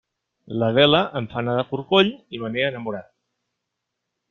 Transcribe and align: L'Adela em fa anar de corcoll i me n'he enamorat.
L'Adela 0.61 1.01
em 1.19 1.27
fa 1.33 1.37
anar 1.41 1.55
de 1.59 1.67
corcoll 1.73 2.11
i 2.39 2.43
me 2.45 2.51
n'he 2.55 2.65
enamorat. 2.71 3.13